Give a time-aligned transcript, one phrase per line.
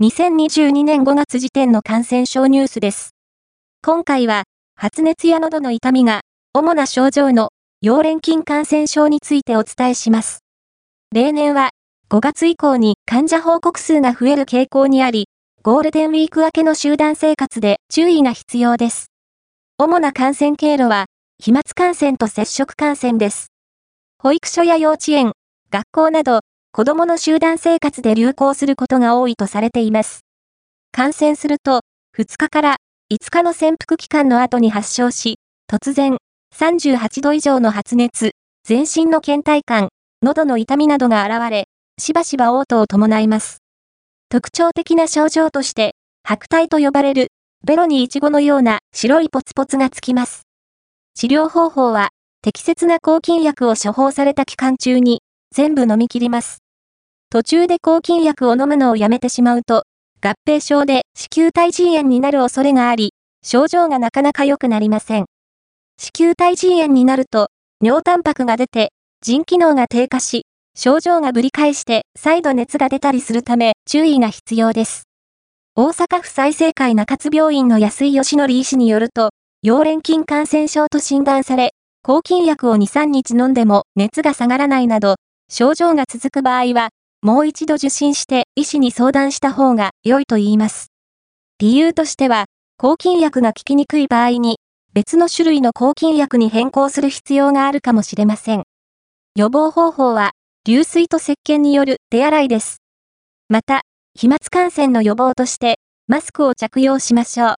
[0.00, 3.16] 2022年5月時点の感染症ニュースです。
[3.84, 4.44] 今回は、
[4.76, 6.20] 発熱や喉の痛みが、
[6.54, 7.48] 主な症状の、
[7.84, 10.44] 溶連菌感染症についてお伝えします。
[11.12, 11.70] 例年は、
[12.10, 15.26] 5月以降に患者報告数が増える傾向にあり、
[15.64, 19.10] ゴールデンウィーク明けの集団生活で注意が必要です。
[19.78, 21.06] 主な感染経路は、
[21.40, 23.48] 飛沫感染と接触感染です。
[24.22, 25.32] 保育所や幼稚園、
[25.72, 26.42] 学校など、
[26.78, 30.20] 子供の集団生活で流行することが多いとされています。
[30.92, 31.80] 感染すると、
[32.16, 32.76] 2日から
[33.12, 36.18] 5日の潜伏期間の後に発症し、突然、
[36.54, 38.30] 38度以上の発熱、
[38.62, 39.88] 全身の倦怠感、
[40.22, 41.64] 喉の痛みなどが現れ、
[41.98, 43.58] しばしば嘔吐を伴います。
[44.28, 47.32] 特徴的な症状として、白体と呼ばれる、
[47.66, 50.42] ベロにイチゴのような白いポツポツがつきます。
[51.16, 52.10] 治療方法は、
[52.40, 56.62] 適切な抗菌薬を処方された期間中に、全部飲み切ります。
[57.30, 59.84] 途中で抗菌薬を飲むのをやめてしまうと、
[60.22, 63.12] 合併症で子宮体腎炎になる恐れがあり、
[63.44, 65.26] 症状がなかなか良くなりません。
[65.98, 67.48] 子宮体腎炎になると、
[67.82, 75.08] 尿タンパクが出て、腎機能が低下し、症状がぶり返して再度熱が出たりするため注意が必要です。
[75.74, 79.30] 大阪府再生会中津病院の安井義則医師によると、
[79.64, 85.16] 溶連菌感染症と診断され、抗菌薬を2、3日飲んでも熱が下がらないなど、
[85.50, 86.90] 症状が続く場合は、
[87.20, 90.92] もう一度受診して医師に相談した方が良いと言います。
[91.58, 92.44] 理由としては、
[92.76, 94.60] 抗菌薬が効きにくい場合に、
[94.94, 98.62] 別の種類の抗菌薬に変更する必要があるかもしれません。
[99.34, 100.30] 予防方法は、
[100.64, 102.82] 流水と石鹸による手洗いです。
[103.48, 103.82] また、
[104.14, 107.56] 飛沫感染の予防として、マスクを着用しましょう。